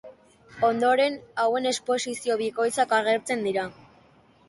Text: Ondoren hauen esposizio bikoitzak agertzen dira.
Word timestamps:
Ondoren 0.69 1.19
hauen 1.45 1.73
esposizio 1.73 2.41
bikoitzak 2.43 2.99
agertzen 3.03 3.49
dira. 3.51 3.73